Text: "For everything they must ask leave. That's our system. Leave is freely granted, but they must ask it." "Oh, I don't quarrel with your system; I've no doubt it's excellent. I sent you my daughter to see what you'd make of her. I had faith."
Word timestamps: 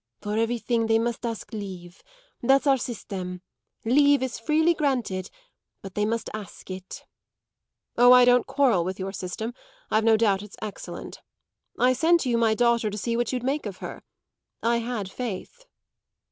"For 0.19 0.35
everything 0.35 0.87
they 0.87 0.97
must 0.97 1.27
ask 1.27 1.53
leave. 1.53 2.01
That's 2.41 2.65
our 2.65 2.79
system. 2.79 3.43
Leave 3.85 4.23
is 4.23 4.39
freely 4.39 4.73
granted, 4.73 5.29
but 5.83 5.93
they 5.93 6.05
must 6.07 6.27
ask 6.33 6.71
it." 6.71 7.05
"Oh, 7.99 8.11
I 8.11 8.25
don't 8.25 8.47
quarrel 8.47 8.83
with 8.83 8.97
your 8.97 9.11
system; 9.13 9.53
I've 9.91 10.03
no 10.03 10.17
doubt 10.17 10.41
it's 10.41 10.57
excellent. 10.59 11.21
I 11.77 11.93
sent 11.93 12.25
you 12.25 12.39
my 12.39 12.55
daughter 12.55 12.89
to 12.89 12.97
see 12.97 13.15
what 13.15 13.31
you'd 13.31 13.43
make 13.43 13.67
of 13.67 13.77
her. 13.77 14.01
I 14.63 14.77
had 14.77 15.11
faith." 15.11 15.65